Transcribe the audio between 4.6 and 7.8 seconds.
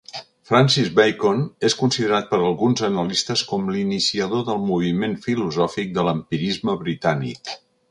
moviment filosòfic de l'empirisme britànic.